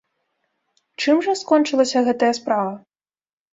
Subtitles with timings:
[1.03, 2.75] Чым жа скончылася гэтая справа?